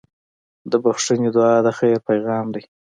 [0.69, 2.63] د بښنې دعا د خیر پیغام دی.